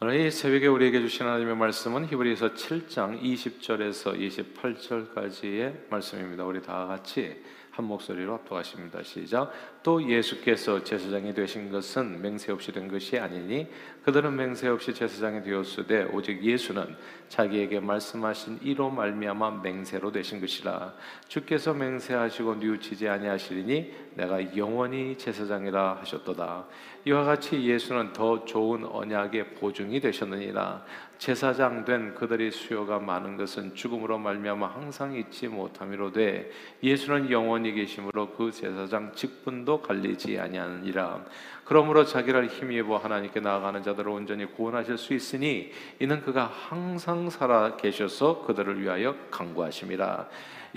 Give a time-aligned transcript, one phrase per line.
[0.00, 4.16] 오늘 이 새벽에 우리에게 주신 하나님의 말씀은 히브리서 7장 20절에서
[4.54, 6.44] 28절까지의 말씀입니다.
[6.44, 9.02] 우리 다 같이 한 목소리로 합독하십니다.
[9.02, 9.50] 시작.
[9.88, 13.66] 또 예수께서 제사장이 되신 것은 맹세 없이 된 것이 아니니
[14.02, 16.94] 그들은 맹세 없이 제사장이 되었으되 오직 예수는
[17.30, 20.92] 자기에게 말씀하신 이로 말미암아 맹세로 되신 것이라
[21.28, 26.66] 주께서 맹세하시고 뉘우치지 아니하시리니 내가 영원히 제사장이라 하셨도다.
[27.04, 30.84] 이와 같이 예수는 더 좋은 언약의 보증이 되셨느니라.
[31.18, 36.50] 제사장 된 그들의 수요가 많은 것은 죽음으로 말미암아 항상 잊지 못함이로되
[36.82, 41.24] 예수는 영원히 계심으로 그 제사장 직분도 갈리지 아니하니라.
[41.64, 48.42] 그러므로 자기를 힘입어 하나님께 나아가는 자들을 온전히 구원하실 수 있으니 이는 그가 항상 살아 계셔서
[48.46, 50.28] 그들을 위하여 강구하심이라.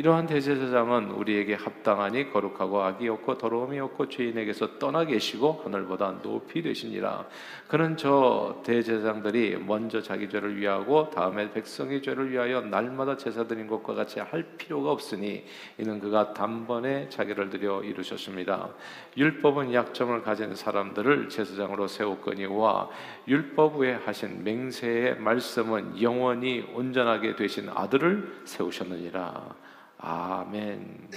[0.01, 7.27] 이러한 대제사장은 우리에게 합당하니 거룩하고 악이 없고 더러움이 없고 죄인에게서 떠나 계시고 하늘보다 높이 되시니라.
[7.67, 13.93] 그는 저 대제사장들이 먼저 자기 죄를 위하고 다음에 백성의 죄를 위하여 날마다 제사 드린 것과
[13.93, 15.45] 같이 할 필요가 없으니
[15.77, 18.70] 이는 그가 단번에 자기를 들여 이루셨습니다.
[19.15, 22.89] 율법은 약점을 가진 사람들을 제사장으로 세웠거니와
[23.27, 29.70] 율법 외에 하신 맹세의 말씀은 영원히 온전하게 되신 아들을 세우셨느니라.
[30.04, 31.10] 아멘.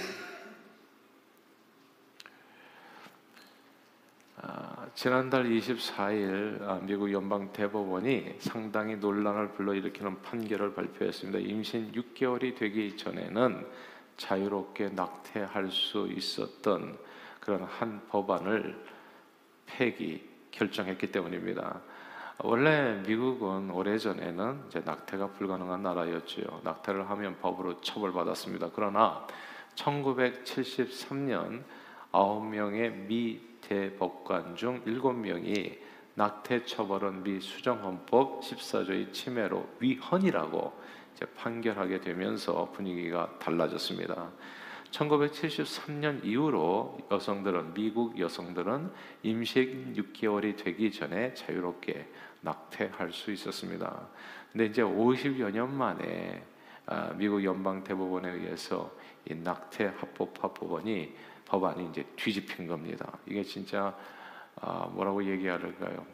[4.37, 11.39] 아, 지난달 24일 아, 미국 연방 대법원이 상당히 논란을 불러일으키는 판결을 발표했습니다.
[11.39, 13.65] 임신 6개월이 되기 전에는
[14.17, 16.95] 자유롭게 낙태할 수 있었던
[17.39, 18.85] 그런 한 법안을
[19.65, 21.81] 폐기 결정했기 때문입니다.
[22.39, 26.61] 원래 미국은 오래전에는 이제 낙태가 불가능한 나라였지요.
[26.63, 28.71] 낙태를 하면 법으로 처벌받았습니다.
[28.75, 29.25] 그러나
[29.75, 31.63] 1973년
[32.11, 35.77] 9명의 미 대법관 중 7명이
[36.15, 40.73] 낙태 처벌은 미 수정헌법 14조의 침해로 위헌이라고
[41.37, 44.29] 판결하게 되면서 분위기가 달라졌습니다.
[44.91, 48.91] 1973년 이후로 여성들은 미국 여성들은
[49.23, 52.07] 임신 6개월이 되기 전에 자유롭게
[52.41, 54.07] 낙태할 수 있었습니다.
[54.51, 56.43] 근데 이제 50여 년 만에
[56.87, 58.91] 아, 미국 연방 대법원에 의해서
[59.27, 63.17] 이 낙태 합법화 법원이 법안이 이제 뒤집힌 겁니다.
[63.25, 63.95] 이게 진짜
[64.61, 66.05] 아, 뭐라고 얘기해야 될까요?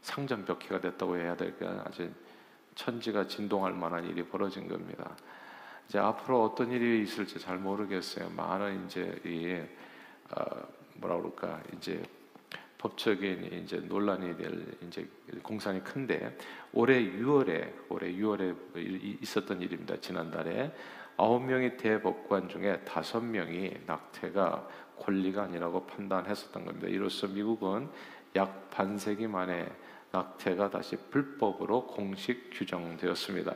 [0.00, 1.84] 상전벽해가 됐다고 해야 될까?
[1.86, 2.10] 아주
[2.74, 5.16] 천지가 진동할 만한 일이 벌어진 겁니다.
[5.88, 8.30] 이제 앞으로 어떤 일이 있을지 잘 모르겠어요.
[8.30, 9.60] 많은 이제 이
[10.34, 12.02] 어, 뭐라 그럴까 이제
[12.78, 15.08] 법적인 이제 논란이 될 이제
[15.42, 16.36] 공산이 큰데
[16.72, 20.00] 올해 6월에 올해 6월에 있었던 일입니다.
[20.00, 20.72] 지난달에
[21.16, 24.68] 아홉 명의 대법관 중에 다섯 명이 낙태가
[24.98, 26.88] 권리가 아니라고 판단했었던 겁니다.
[26.88, 27.88] 이로써 미국은
[28.34, 29.68] 약 반세기 만에
[30.10, 33.54] 낙태가 다시 불법으로 공식 규정되었습니다.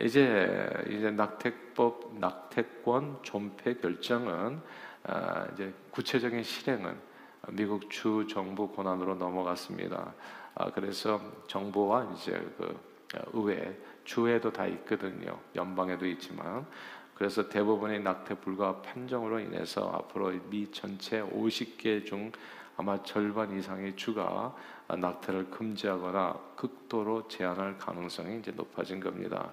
[0.00, 4.60] 이제 이제 낙태법 낙태권 존폐 결정은
[5.04, 6.98] 아, 이제 구체적인 실행은
[7.52, 10.14] 미국 주 정부 권한으로 넘어갔습니다.
[10.54, 12.78] 아, 그래서 정부와 이제 그
[13.32, 15.38] 의회 주에도 다 있거든요.
[15.54, 16.66] 연방에도 있지만
[17.14, 22.30] 그래서 대부분의 낙태 불가 판정으로 인해서 앞으로 미 전체 50개 중
[22.76, 24.54] 아마 절반 이상의 주가
[24.88, 29.52] 낙태를 금지하거나 극도로 제한할 가능성이 이제 높아진 겁니다.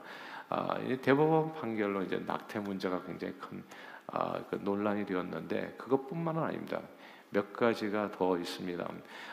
[0.50, 3.64] 아, 대법원 판결로 이제 낙태 문제가 굉장히 큰
[4.08, 6.82] 아, 그 논란이 되었는데 그것뿐만은 아닙니다.
[7.30, 8.88] 몇 가지가 더 있습니다.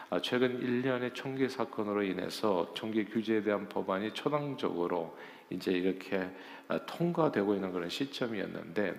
[0.09, 5.17] 아, 최근 1년의 총기 사건으로 인해서 총기 규제에 대한 법안이 초당적으로
[5.51, 6.31] 이제 이렇게
[6.69, 8.95] 아, 통과되고 있는 그런 시점이었는데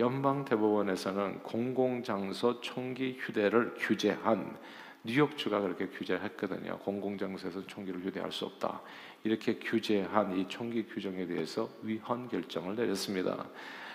[0.00, 4.56] 연방 대법원에서는 공공장소 총기 휴대를 규제한
[5.02, 6.78] 뉴욕주가 그렇게 규제했거든요.
[6.78, 8.82] 공공장소에서 총기를 휴대할 수 없다.
[9.24, 13.46] 이렇게 규제한 이 총기 규정에 대해서 위헌 결정을 내렸습니다.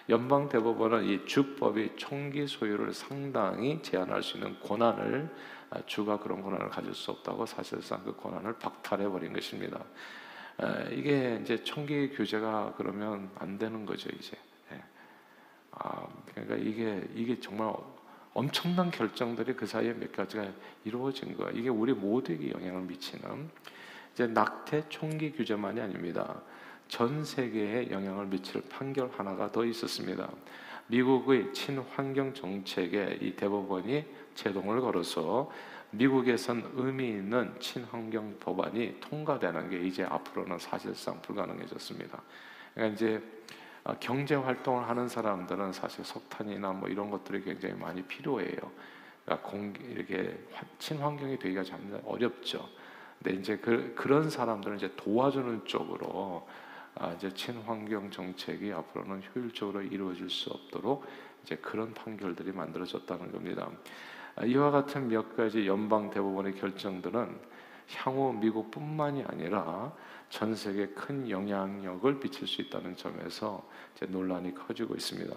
[0.09, 5.29] 연방 대법원은 이 주법이 총기 소유를 상당히 제한할 수 있는 권한을
[5.71, 9.83] 아, 주가 그런 권한을 가질 수 없다고 사실상 그 권한을 박탈해 버린 것입니다.
[10.57, 14.37] 아, 이게 이제 총기 규제가 그러면 안 되는 거죠 이제.
[14.71, 14.83] 예.
[15.71, 17.73] 아, 그러니까 이게 이게 정말
[18.35, 20.45] 엄청난 결정들이 그 사이에 몇 가지가
[20.83, 21.51] 이루어진 거야.
[21.53, 23.49] 이게 우리 모두에게 영향을 미치는
[24.13, 26.41] 이제 낙태 총기 규제만이 아닙니다.
[26.89, 30.29] 전 세계에 영향을 미칠 판결 하나가 더 있었습니다.
[30.87, 34.05] 미국의 친환경 정책에 이 대법원이
[34.35, 35.49] 제동을 걸어서
[35.91, 42.21] 미국에선 의미 있는 친환경 법안이 통과되는 게 이제 앞으로는 사실상 불가능해졌습니다.
[42.73, 43.63] 그러니까 이제 어,
[43.99, 48.71] 경제 활동을 하는 사람들은 사실 석탄이나 뭐 이런 것들이 굉장히 많이 필요해요.
[49.23, 50.37] 그러니까 공, 이렇게
[50.79, 52.67] 친환경이 되기가 참 어렵죠.
[53.21, 56.47] 근데 이제 그, 그런 사람들은 이제 도와주는 쪽으로
[56.95, 61.05] 아, 이제 친환경 정책이 앞으로는 효율적으로 이루어질 수 없도록
[61.43, 63.69] 이제 그런 판결들이 만들어졌다는 겁니다.
[64.35, 67.54] 아, 이와 같은 몇 가지 연방 대법원의 결정들은
[67.93, 69.93] 향후 미국뿐만이 아니라
[70.29, 73.63] 전 세계에 큰 영향력을 미칠 수 있다는 점에서
[73.95, 75.33] 이제 논란이 커지고 있습니다.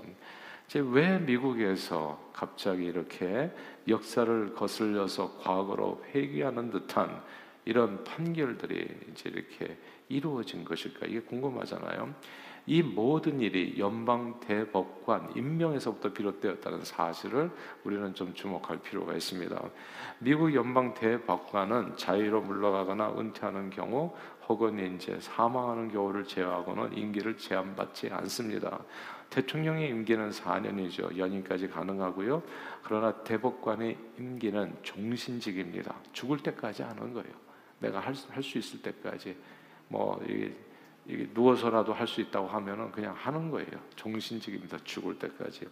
[0.66, 3.50] 이제 왜 미국에서 갑자기 이렇게
[3.86, 7.22] 역사를 거슬려서 과거로 회귀하는 듯한
[7.68, 9.76] 이런 판결들이 이제 이렇게
[10.08, 11.04] 이루어진 것일까?
[11.04, 12.14] 이게 궁금하잖아요.
[12.64, 17.50] 이 모든 일이 연방 대법관 임명에서부터 비롯되었다는 사실을
[17.84, 19.62] 우리는 좀 주목할 필요가 있습니다.
[20.20, 24.14] 미국 연방 대법관은 자유로 물러가거나 은퇴하는 경우
[24.48, 28.82] 혹은 이제 사망하는 경우를 제외하고는 임기를 제한받지 않습니다.
[29.28, 31.18] 대통령의 임기는 4년이죠.
[31.18, 32.42] 연임까지 가능하고요.
[32.82, 35.96] 그러나 대법관의 임기는 종신직입니다.
[36.14, 37.47] 죽을 때까지 하는 거예요.
[37.80, 39.36] 내가 할 수 있을 때까지
[39.88, 40.54] 뭐 이게,
[41.06, 43.70] 이게 누워서라도 할 수 있다고 하면은 그냥 하는 거예요.
[43.96, 44.78] 종신직입니다.
[44.84, 45.66] 죽을 때까지.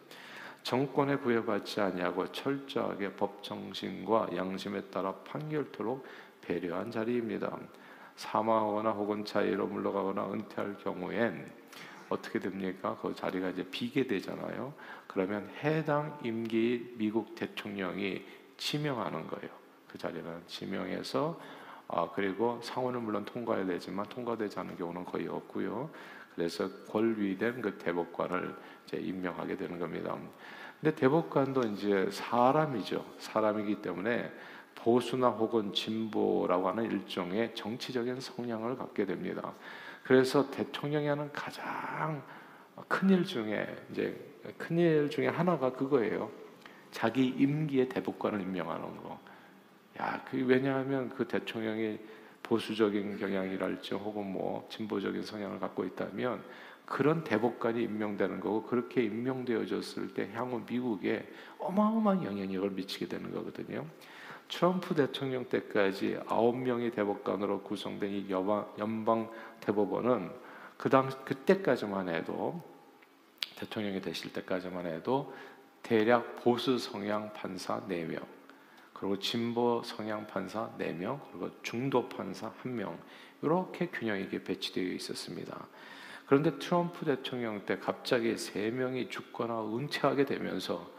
[0.62, 6.04] 정권에 부여받지 아니하고 철저하게 법 정신과 양심에 따라 판결토록
[6.40, 7.56] 배려한 자리입니다.
[8.16, 11.52] 사망하거나 혹은 자유로 물러가거나 은퇴할 경우엔
[12.08, 12.98] 어떻게 됩니까?
[13.00, 14.72] 그 자리가 이제 비게 되잖아요.
[15.06, 18.24] 그러면 해당 임기 미국 대통령이
[18.56, 19.50] 지명하는 거예요.
[19.88, 21.38] 그 자리는 지명해서
[21.88, 25.90] 아, 그리고 상원은 물론 통과해야 되지만 통과되지 않은 경우는 거의 없고요.
[26.34, 28.54] 그래서 권위된 그 대법관을
[28.86, 30.16] 이제 임명하게 되는 겁니다.
[30.80, 33.04] 근데 대법관도 이제 사람이죠.
[33.18, 34.30] 사람이기 때문에
[34.74, 39.52] 보수나 혹은 진보라고 하는 일종의 정치적인 성향을 갖게 됩니다.
[40.04, 42.22] 그래서 대통령이 하는 가장
[42.88, 46.30] 큰 일 중에 이제 큰 일 중에 하나가 그거예요.
[46.90, 49.18] 자기 임기의 대법관을 임명하는 거.
[49.98, 51.98] 야, 그 왜냐하면 그 대통령이
[52.42, 56.42] 보수적인 경향이랄지 혹은 뭐 진보적인 성향을 갖고 있다면
[56.84, 61.28] 그런 대법관이 임명되는 거고 그렇게 임명되어졌을 때 향후 미국에
[61.58, 63.84] 어마어마한 영향력을 미치게 되는 거거든요.
[64.48, 69.28] 트럼프 대통령 때까지 아홉 명의 대법관으로 구성된 이 연방
[69.60, 70.30] 대법원은
[70.76, 72.62] 그당 그때까지만 해도
[73.56, 75.34] 대통령이 되실 때까지만 해도
[75.82, 78.22] 대략 보수 성향 판사 4명,
[78.98, 82.96] 그리고 진보 성향 판사 4명, 그리고 중도 판사 1명,
[83.42, 85.66] 이렇게 균형 있게 배치되어 있었습니다.
[86.26, 90.90] 그런데 트럼프 대통령 때 갑자기 3명이 죽거나 은퇴하게 되면서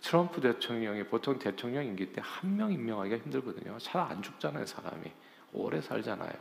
[0.00, 3.76] 트럼프 대통령이 보통 대통령 임기 때 한 명 임명하기가 힘들거든요.
[3.78, 5.10] 잘 안 죽잖아요, 사람이.
[5.52, 6.32] 오래 살잖아요.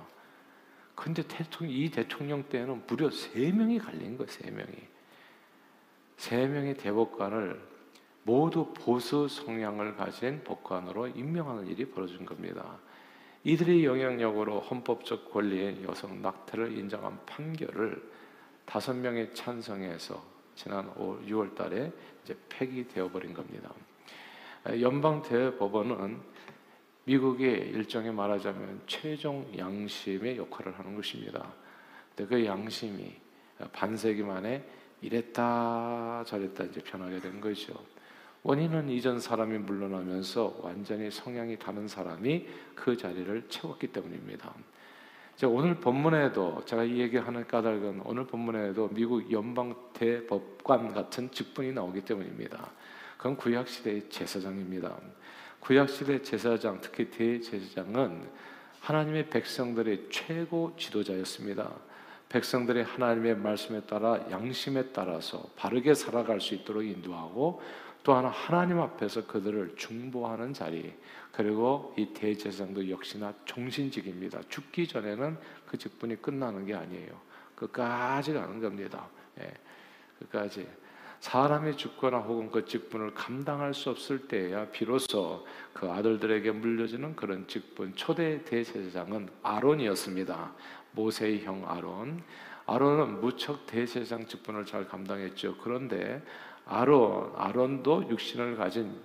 [0.93, 4.75] 근데 대통령, 이 대통령 때는 무려 세 명이 갈린 거예요, 세 명이.
[6.17, 7.78] 세 명의 대법관을
[8.23, 12.77] 모두 보수 성향을 가진 법관으로 임명하는 일이 벌어진 겁니다.
[13.43, 18.01] 이들의 영향력으로 헌법적 권리인 여성 낙태를 인정한 판결을
[18.65, 20.21] 다섯 명의 찬성에서
[20.55, 21.91] 지난 6월 달에
[22.23, 23.73] 이제 폐기되어 버린 겁니다.
[24.81, 26.19] 연방 대법원은
[27.05, 31.51] 미국의 일종의 말하자면 최종 양심의 역할을 하는 것입니다.
[32.15, 33.15] 그 양심이
[33.71, 34.63] 반세기 만에
[35.01, 37.73] 이랬다 저랬다 이제 변하게 된 거죠.
[38.43, 44.53] 원인은 이전 사람이 물러나면서 완전히 성향이 다른 사람이 그 자리를 채웠기 때문입니다.
[45.43, 52.71] 오늘 본문에도 제가 이 얘기하는 까닭은 오늘 본문에도 미국 연방 대법관 같은 직분이 나오기 때문입니다.
[53.17, 54.97] 그건 구약 시대의 제사장입니다.
[55.59, 58.29] 구약 시대 제사장, 특히 대제사장은
[58.81, 61.69] 하나님의 백성들의 최고 지도자였습니다.
[62.29, 67.61] 백성들이 하나님의 말씀에 따라 양심에 따라서 바르게 살아갈 수 있도록 인도하고
[68.03, 70.93] 또 하나 하나님 앞에서 그들을 중보하는 자리
[71.31, 74.41] 그리고 이 대제사장도 역시나 종신직입니다.
[74.49, 77.19] 죽기 전에는 그 직분이 끝나는 게 아니에요.
[77.55, 79.07] 끝까지 가는 겁니다.
[79.39, 79.51] 예,
[80.19, 80.67] 끝까지
[81.19, 87.93] 사람이 죽거나 혹은 그 직분을 감당할 수 없을 때야 비로소 그 아들들에게 물려지는 그런 직분
[87.95, 90.53] 초대 대제사장은 아론이었습니다.
[90.91, 92.23] 모세의 형 아론.
[92.65, 95.57] 아론은 무척 대제사장 직분을 잘 감당했죠.
[95.57, 96.21] 그런데
[96.65, 98.95] 아론 아론도 육신을 가진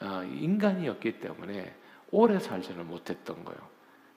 [0.00, 1.74] 어, 인간이었기 때문에
[2.10, 3.60] 오래 살지는 못했던 거예요.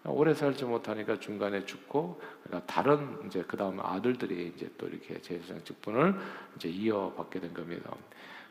[0.06, 5.64] 오래 살지 못하니까 중간에 죽고 그러니까 다른 이제 그 다음 아들들이 이제 또 이렇게 제사장
[5.64, 6.16] 직분을
[6.58, 7.96] 이제 이어받게 된 겁니다.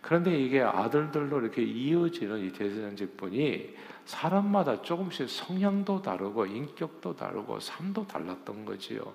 [0.03, 8.09] 그런데 이게 아들들로 이렇게 이어지는 이 제사장 직분이 사람마다 조금씩 성향도 다르고 인격도 다르고 삶도
[8.09, 9.15] 달랐던 거지요.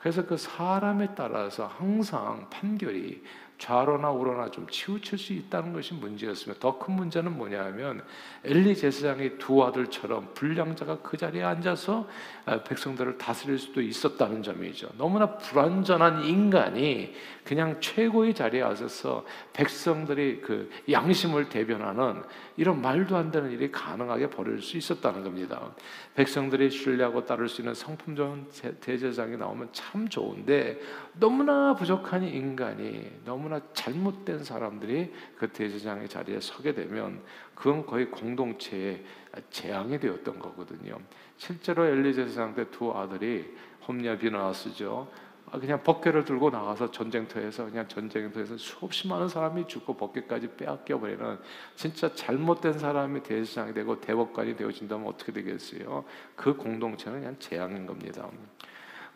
[0.00, 3.22] 그래서 그 사람에 따라서 항상 판결이
[3.58, 8.02] 좌로나 우로나 좀 치우칠 수 있다는 것이 문제였으며 더 큰 문제는 뭐냐면
[8.44, 12.06] 엘리 제사장의 두 아들처럼 불량자가 그 자리에 앉아서
[12.46, 14.88] 아, 백성들을 다스릴 수도 있었다는 점이죠.
[14.98, 22.22] 너무나 불완전한 인간이 그냥 최고의 자리에 앉아서 백성들이 그 양심을 대변하는
[22.56, 25.70] 이런 말도 안 되는 일이 가능하게 벌일 수 있었다는 겁니다.
[26.14, 28.46] 백성들이 신뢰하고 따를 수 있는 성품 좋은
[28.80, 30.80] 대제사장이 나오면 참 좋은데
[31.14, 37.22] 너무나 부족한 인간이 너무 나 잘못된 사람들이 그 대제사장의 자리에 서게 되면
[37.54, 39.04] 그건 거의 공동체의
[39.50, 40.98] 재앙이 되었던 거거든요.
[41.36, 43.54] 실제로 엘리 제사장 때두 아들이
[43.86, 45.08] 홈리아 비나스죠.
[45.50, 51.38] 아, 그냥 법궤를 들고 나가서 전쟁터에서 그냥 전쟁터에서 수없이 많은 사람이 죽고 법궤까지 빼앗겨 버리는
[51.76, 56.04] 진짜 잘못된 사람이 대제사장이 되고 대법관이 되어진다면 어떻게 되겠어요?
[56.34, 58.28] 그 공동체는 그냥 재앙인 겁니다.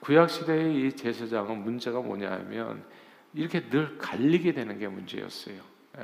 [0.01, 2.85] 구약 시대의 이 제사장은 문제가 뭐냐면
[3.35, 5.61] 이렇게 늘 갈리게 되는 게 문제였어요.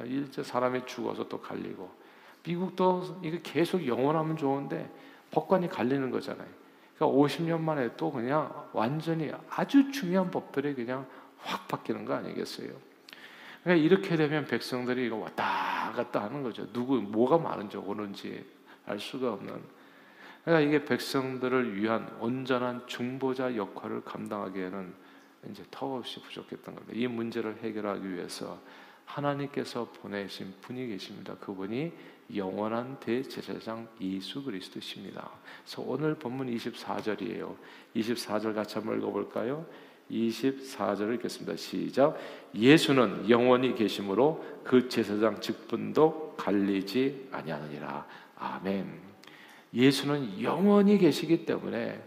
[0.06, 1.90] 예, 사람이 죽어서 또 갈리고
[2.44, 4.90] 미국도 이게 계속 영원하면 좋은데
[5.30, 6.48] 법관이 갈리는 거잖아요.
[6.96, 11.06] 그러니까 50년 만에 또 그냥 완전히 아주 중요한 법들이 그냥
[11.38, 12.70] 확 바뀌는 거 아니겠어요?
[13.62, 16.70] 그러니까 이렇게 되면 백성들이 이거 왔다 갔다 하는 거죠.
[16.72, 18.44] 누구 뭐가 많은지 오는지
[18.86, 19.62] 알 수가 없는.
[20.44, 25.03] 그러니까 이게 백성들을 위한 온전한 중보자 역할을 감당하기에는
[25.50, 26.92] 이제 턱없이 부족했던 겁니다.
[26.94, 28.60] 이 문제를 해결하기 위해서
[29.04, 31.36] 하나님께서 보내신 분이 계십니다.
[31.36, 31.92] 그분이
[32.34, 35.30] 영원한 대제사장 예수 그리스도십니다.
[35.62, 37.54] 그래서 오늘 본문 24절이에요.
[37.94, 39.66] 24절 같이 한번 읽어볼까요?
[40.10, 41.56] 24절을 읽겠습니다.
[41.56, 42.18] 시작.
[42.54, 48.06] 예수는 영원히 계심으로 그 제사장 직분도 갈리지 아니하느니라.
[48.36, 49.00] 아멘.
[49.72, 52.02] 예수는 영원히 계시기 때문에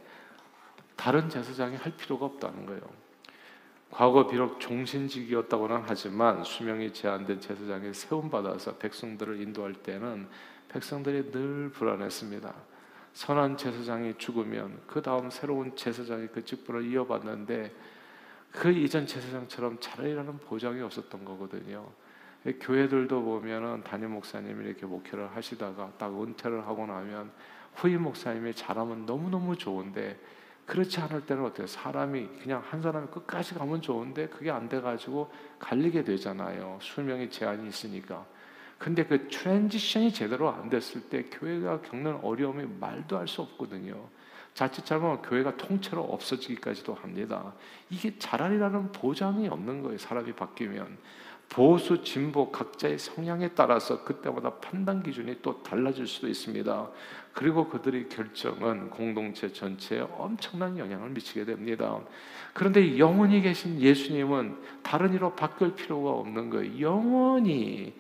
[0.96, 2.82] 다른 제사장이 할 필요가 없다는 거예요.
[3.90, 10.28] 과거 비록 종신직이었다고는 하지만 수명이 제한된 제사장이 세움 받아서 백성들을 인도할 때는
[10.70, 12.54] 백성들이 늘 불안했습니다.
[13.14, 17.74] 선한 제사장이 죽으면 그 다음 새로운 제사장이 그 직분을 이어받는데
[18.52, 21.90] 그 이전 제사장처럼 잘하리라는 보장이 없었던 거거든요.
[22.60, 27.32] 교회들도 보면은 담임 목사님이 이렇게 목회를 하시다가 딱 은퇴를 하고 나면
[27.76, 30.20] 후임 목사님이 잘하면 너무너무 좋은데
[30.68, 31.66] 그렇지 않을 때는 어때요?
[31.66, 36.78] 사람이 그냥 한 사람이 끝까지 가면 좋은데 그게 안 돼가지고 갈리게 되잖아요.
[36.82, 38.26] 수명이 제한이 있으니까.
[38.78, 44.08] 근데 그 transition이 제대로 안 됐을 때 교회가 겪는 어려움이 말도 할 수 없거든요.
[44.54, 47.54] 자칫 잘못하면 교회가 통째로 없어지기까지도 합니다.
[47.90, 49.98] 이게 잘하리라는 보장이 없는 거예요.
[49.98, 50.98] 사람이 바뀌면.
[51.50, 56.90] 보수, 진보 각자의 성향에 따라서 그때마다 판단 기준이 또 달라질 수도 있습니다.
[57.34, 62.00] 그리고 그들의 결정은 공동체 전체에 엄청난 영향을 미치게 됩니다.
[62.54, 66.80] 그런데 영원히 계신 예수님은 다른 이로 바뀔 필요가 없는 거예요.
[66.80, 67.94] 영원히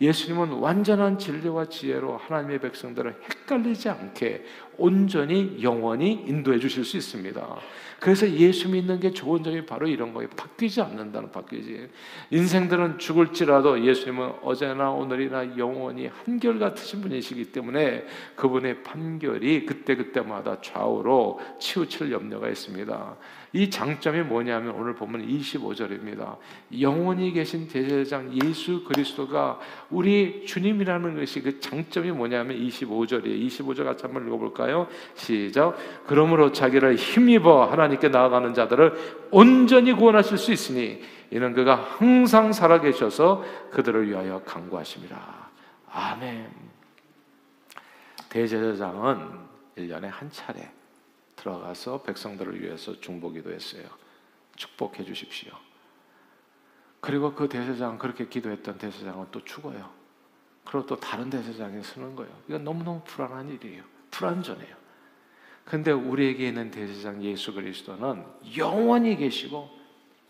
[0.00, 4.44] 예수님은 완전한 진리와 지혜로 하나님의 백성들을 헷갈리지 않게
[4.76, 7.56] 온전히 영원히 인도해 주실 수 있습니다.
[8.00, 10.28] 그래서 예수 믿는 게 좋은 점이 바로 이런 거예요.
[10.36, 11.88] 바뀌지 않는다는 바뀌지.
[12.30, 18.04] 인생들은 죽을지라도 예수님은 어제나 오늘이나 영원히 한결 같으신 분이시기 때문에
[18.36, 23.16] 그분의 판결이 그때그때마다 좌우로 치우칠 염려가 있습니다.
[23.54, 26.36] 이 장점이 뭐냐면 오늘 보면 25절입니다.
[26.80, 29.60] 영원히 계신 대제사장 예수 그리스도가
[29.90, 33.33] 우리 주님이라는 것이 그 장점이 뭐냐면 25절이에요.
[33.38, 34.88] 25절 같이 한번 읽어볼까요?
[35.14, 35.76] 시작.
[36.06, 44.08] 그러므로 자기를 힘입어 하나님께 나아가는 자들을 온전히 구원하실 수 있으니 이는 그가 항상 살아계셔서 그들을
[44.08, 45.50] 위하여 강구하심이라.
[45.92, 46.50] 아멘.
[48.28, 49.44] 대제사장은
[49.76, 50.70] 1년에 한 차례
[51.36, 53.84] 들어가서 백성들을 위해서 중보기도 했어요.
[54.56, 55.52] 축복해 주십시오.
[57.00, 60.03] 그리고 그 대세장 그렇게 기도했던 대세장은 또 죽어요.
[60.64, 62.32] 그리고 또 다른 대세장에 서는 거예요.
[62.48, 63.82] 이건 너무너무 불안한 일이에요.
[64.10, 64.74] 불안전해요.
[65.64, 68.24] 근데 우리에게 있는 대세장 예수 그리스도는
[68.56, 69.68] 영원히 계시고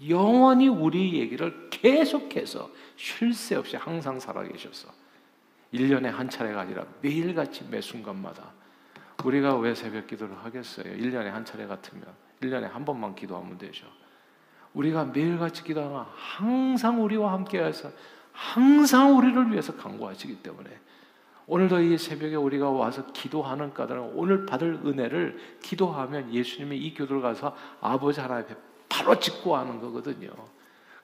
[0.08, 4.88] 영원히 우리 얘기를 계속해서 쉴 새 없이 항상 살아계셔서
[5.72, 8.52] 1년에 한 차례가 아니라 매일같이 매 순간마다
[9.24, 10.84] 우리가 왜 새벽 기도를 하겠어요?
[10.84, 12.04] 1년에 한 차례 같으면
[12.42, 13.86] 1년에 한 번만 기도하면 되죠.
[14.74, 17.90] 우리가 매일같이 기도하면 항상 우리와 함께 하셔
[18.34, 20.68] 항상 우리를 위해서 간구하시기 때문에
[21.46, 27.56] 오늘도 이 새벽에 우리가 와서 기도하는 까닭은 오늘 받을 은혜를 기도하면 예수님이 이 교도를 가서
[27.80, 28.56] 아버지 하나님 앞에
[28.88, 30.30] 바로 짓고 하는 거거든요.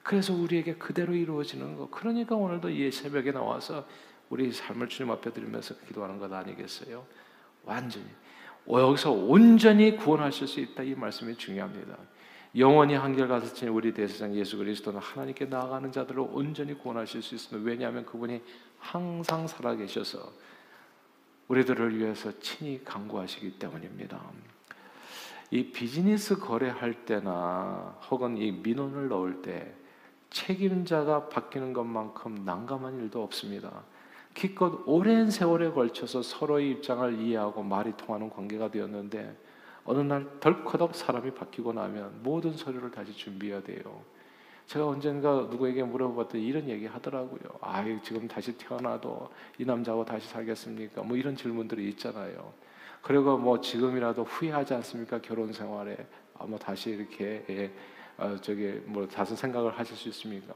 [0.03, 1.89] 그래서 우리에게 그대로 이루어지는 거.
[1.91, 3.87] 그러니까 오늘도 이 새벽에 나와서
[4.29, 7.05] 우리 삶을 주님 앞에 드리면서 기도하는 것 아니겠어요?
[7.65, 8.07] 완전히
[8.69, 11.97] 여기서 온전히 구원하실 수 있다 이 말씀이 중요합니다.
[12.57, 17.69] 영원히 한결같으신 우리 대세상 예수 그리스도는 하나님께 나아가는 자들을 온전히 구원하실 수 있습니다.
[17.69, 18.43] 왜냐하면 그분이
[18.79, 20.33] 항상 살아계셔서
[21.47, 24.21] 우리들을 위해서 친히 강구하시기 때문입니다.
[25.53, 29.75] 이 비즈니스 거래할 때나 혹은 이 민원을 넣을 때
[30.31, 33.83] 책임자가 바뀌는 것만큼 난감한 일도 없습니다.
[34.33, 39.37] 기껏 오랜 세월에 걸쳐서 서로의 입장을 이해하고 말이 통하는 관계가 되었는데
[39.85, 44.03] 어느 날 덜커덕 사람이 바뀌고 나면 모든 서류를 다시 준비해야 돼요.
[44.67, 47.59] 제가 언젠가 누구에게 물어봤더니 이런 얘기 하더라고요.
[47.61, 51.03] 아, 지금 다시 태어나도 이 남자하고 다시 살겠습니까?
[51.03, 52.53] 뭐 이런 질문들이 있잖아요.
[53.03, 55.21] 그리고 뭐 지금이라도 후회하지 않습니까?
[55.23, 55.97] 결혼 생활에
[56.39, 57.73] 아마 다시 이렇게 예,
[58.17, 60.55] 어, 저기 뭐 다시 생각을 하실 수 있습니까?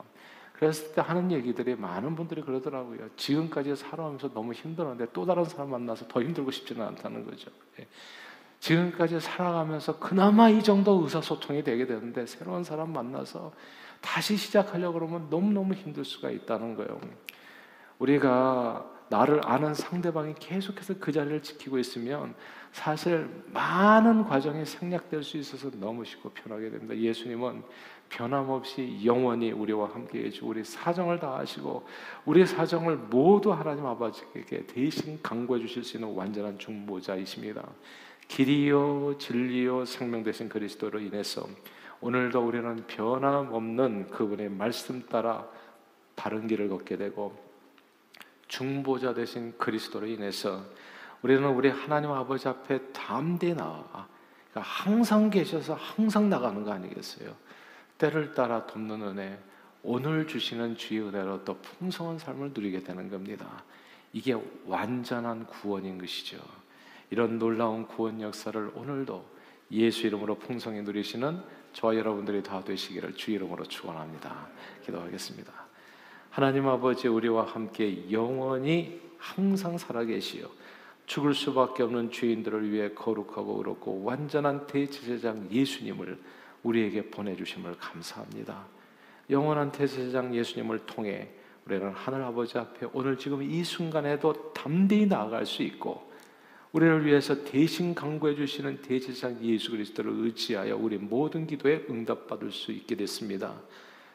[0.52, 3.08] 그랬을 때 하는 얘기들이 많은 분들이 그러더라고요.
[3.16, 7.50] 지금까지 살아오면서 너무 힘들었는데 또 다른 사람 만나서 더 힘들고 싶지는 않다는 거죠.
[7.80, 7.88] 예.
[8.64, 13.52] 지금까지 살아가면서 그나마 이 정도 의사소통이 되게 되는데 새로운 사람 만나서
[14.00, 16.98] 다시 시작하려고 그러면 너무너무 힘들 수가 있다는 거예요.
[17.98, 22.34] 우리가 나를 아는 상대방이 계속해서 그 자리를 지키고 있으면
[22.72, 26.96] 사실 많은 과정이 생략될 수 있어서 너무 쉽고 편하게 됩니다.
[26.96, 27.62] 예수님은
[28.08, 31.86] 변함없이 영원히 우리와 함께 해주 우리 사정을 다 아시고
[32.24, 37.62] 우리 사정을 모두 하나님 아버지께 대신 강구해 주실 수 있는 완전한 중보자이십니다.
[38.28, 41.46] 길이요 진리요 생명 되신 그리스도로 인해서
[42.00, 45.46] 오늘도 우리는 변함없는 그분의 말씀 따라
[46.16, 47.36] 바른 길을 걷게 되고
[48.48, 50.64] 중보자 되신 그리스도로 인해서
[51.22, 54.06] 우리는 우리 하나님 아버지 앞에 담대 나아
[54.54, 57.34] 그러니까 항상 계셔서 항상 나가는 거 아니겠어요?
[57.98, 59.38] 때를 따라 돕는 은혜,
[59.82, 63.64] 오늘 주시는 주의 은혜로 또 풍성한 삶을 누리게 되는 겁니다.
[64.12, 66.38] 이게 완전한 구원인 것이죠.
[67.10, 69.24] 이런 놀라운 구원 역사를 오늘도
[69.70, 71.40] 예수 이름으로 풍성히 누리시는
[71.72, 74.48] 저와 여러분들이 다 되시기를 주 이름으로 축원합니다.
[74.84, 75.52] 기도하겠습니다.
[76.30, 80.48] 하나님 아버지 우리와 함께 영원히 항상 살아계시어
[81.06, 86.18] 죽을 수밖에 없는 죄인들을 위해 거룩하고 의롭고 완전한 대제사장 예수님을
[86.62, 88.64] 우리에게 보내주심을 감사합니다.
[89.30, 91.28] 영원한 대제사장 예수님을 통해
[91.66, 96.12] 우리는 하늘 아버지 앞에 오늘 지금 이 순간에도 담대히 나아갈 수 있고
[96.74, 102.96] 우리를 위해서 대신 강구해 주시는 대제사장 예수 그리스도를 의지하여 우리 모든 기도에 응답받을 수 있게
[102.96, 103.54] 됐습니다.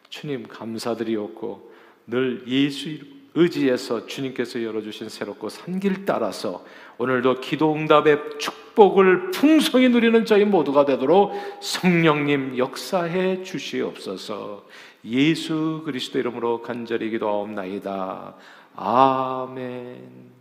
[0.09, 1.71] 주님 감사드리옵고
[2.07, 2.97] 늘 예수
[3.33, 6.65] 의지해서 주님께서 열어주신 새롭고 산길 따라서
[6.97, 14.65] 오늘도 기도 응답의 축복을 풍성히 누리는 저희 모두가 되도록 성령님 역사해 주시옵소서
[15.05, 18.35] 예수 그리스도 이름으로 간절히 기도하옵나이다.
[18.75, 20.38] 아멘.